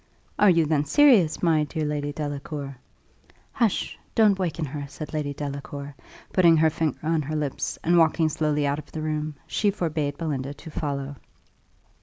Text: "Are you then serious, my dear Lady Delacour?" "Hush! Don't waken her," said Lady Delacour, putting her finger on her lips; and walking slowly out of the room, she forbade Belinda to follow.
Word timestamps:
"Are 0.39 0.49
you 0.49 0.65
then 0.65 0.85
serious, 0.85 1.43
my 1.43 1.63
dear 1.63 1.85
Lady 1.85 2.11
Delacour?" 2.11 2.77
"Hush! 3.51 3.99
Don't 4.15 4.39
waken 4.39 4.65
her," 4.65 4.87
said 4.87 5.13
Lady 5.13 5.31
Delacour, 5.31 5.93
putting 6.33 6.57
her 6.57 6.71
finger 6.71 6.97
on 7.03 7.21
her 7.21 7.35
lips; 7.35 7.77
and 7.83 7.99
walking 7.99 8.27
slowly 8.27 8.65
out 8.65 8.79
of 8.79 8.91
the 8.91 9.01
room, 9.03 9.35
she 9.45 9.69
forbade 9.69 10.17
Belinda 10.17 10.55
to 10.55 10.71
follow. 10.71 11.17